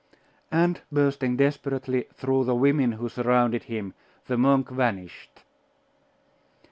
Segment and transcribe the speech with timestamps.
[0.51, 3.93] And bursting desperately through the women who surrounded him,
[4.25, 5.41] the monk vanished.